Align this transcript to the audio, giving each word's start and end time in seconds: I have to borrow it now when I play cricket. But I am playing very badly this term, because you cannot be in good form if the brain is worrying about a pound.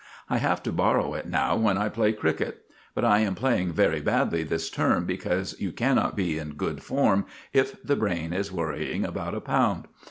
I 0.31 0.39
have 0.39 0.63
to 0.63 0.71
borrow 0.71 1.13
it 1.13 1.27
now 1.29 1.55
when 1.55 1.77
I 1.77 1.87
play 1.87 2.11
cricket. 2.11 2.65
But 2.95 3.05
I 3.05 3.19
am 3.19 3.35
playing 3.35 3.73
very 3.73 4.01
badly 4.01 4.41
this 4.41 4.71
term, 4.71 5.05
because 5.05 5.55
you 5.61 5.71
cannot 5.71 6.15
be 6.15 6.39
in 6.39 6.55
good 6.55 6.81
form 6.81 7.27
if 7.53 7.79
the 7.83 7.95
brain 7.95 8.33
is 8.33 8.51
worrying 8.51 9.05
about 9.05 9.35
a 9.35 9.41
pound. 9.41 9.85